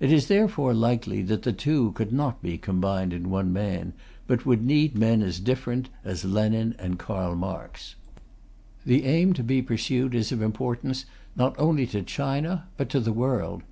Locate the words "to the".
12.88-13.12